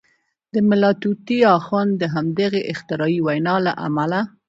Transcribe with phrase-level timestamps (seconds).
[0.53, 4.21] د ملا طوطي اخند د همدغې اختراعي وینا له امله.